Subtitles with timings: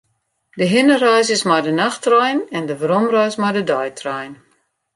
[0.59, 4.33] De hinnereis is mei de nachttrein en de weromreis mei de deitrein.